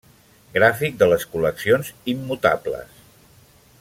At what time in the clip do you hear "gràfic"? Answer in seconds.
0.53-0.95